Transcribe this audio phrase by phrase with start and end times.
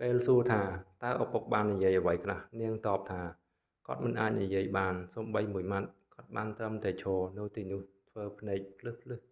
[0.00, 0.62] ពេលសួរថា
[1.04, 3.22] តើឪពុកបាននិយាយអ្វីខ្លះ នាងតបថា
[3.86, 9.22] គាត់មិនអាចនិយាយបានសូម្បីមួយម៉ាត់ គាត់បានត្រឹមតែឈរនៅទីនោះធ្វើភ្នែកភ្លឹះៗ